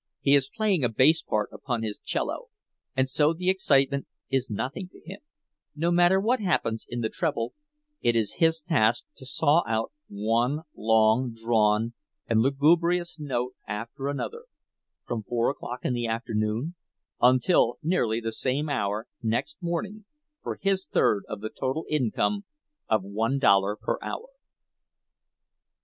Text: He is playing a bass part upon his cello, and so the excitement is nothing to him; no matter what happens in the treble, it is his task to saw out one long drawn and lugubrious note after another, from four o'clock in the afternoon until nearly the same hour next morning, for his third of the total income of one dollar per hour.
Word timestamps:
He 0.19 0.33
is 0.33 0.49
playing 0.49 0.83
a 0.83 0.89
bass 0.89 1.21
part 1.21 1.49
upon 1.53 1.83
his 1.83 1.99
cello, 1.99 2.47
and 2.97 3.07
so 3.07 3.33
the 3.33 3.51
excitement 3.51 4.07
is 4.31 4.49
nothing 4.49 4.89
to 4.89 4.99
him; 5.05 5.19
no 5.75 5.91
matter 5.91 6.19
what 6.19 6.39
happens 6.39 6.87
in 6.89 7.01
the 7.01 7.09
treble, 7.09 7.53
it 8.01 8.15
is 8.15 8.37
his 8.39 8.61
task 8.61 9.05
to 9.17 9.27
saw 9.27 9.61
out 9.67 9.91
one 10.09 10.61
long 10.75 11.31
drawn 11.35 11.93
and 12.25 12.39
lugubrious 12.39 13.19
note 13.19 13.53
after 13.67 14.07
another, 14.07 14.45
from 15.05 15.21
four 15.21 15.51
o'clock 15.51 15.85
in 15.85 15.93
the 15.93 16.07
afternoon 16.07 16.73
until 17.21 17.77
nearly 17.83 18.19
the 18.19 18.31
same 18.31 18.69
hour 18.69 19.05
next 19.21 19.61
morning, 19.61 20.05
for 20.41 20.57
his 20.59 20.87
third 20.87 21.25
of 21.29 21.41
the 21.41 21.49
total 21.51 21.85
income 21.87 22.43
of 22.89 23.03
one 23.03 23.37
dollar 23.37 23.75
per 23.75 23.99
hour. 24.01 24.29